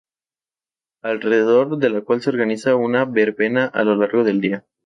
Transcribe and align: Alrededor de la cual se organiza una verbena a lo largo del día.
Alrededor 1.03 1.77
de 1.77 1.91
la 1.91 2.01
cual 2.01 2.23
se 2.23 2.31
organiza 2.31 2.75
una 2.75 3.05
verbena 3.05 3.67
a 3.67 3.83
lo 3.83 3.95
largo 3.95 4.23
del 4.23 4.41
día. 4.41 4.65